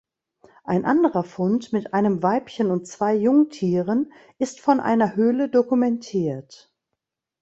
[0.63, 6.73] Ein anderer Fund mit einem Weibchen und zwei Jungtieren ist von einer Höhle dokumentiert.